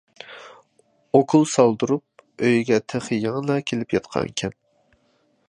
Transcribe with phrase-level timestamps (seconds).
[1.19, 4.59] ئوكۇل سالدۇرۇپ، ئۆيىگە تېخى يېڭىلا كېلىپ ياتقانىكەن.